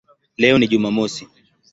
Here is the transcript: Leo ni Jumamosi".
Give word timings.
Leo 0.37 0.57
ni 0.57 0.67
Jumamosi". 0.67 1.27